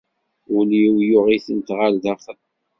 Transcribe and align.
Ul-iw 0.57 0.95
yuɣ-itent 1.09 1.69
ɣer 1.77 1.91
daxel. 2.03 2.39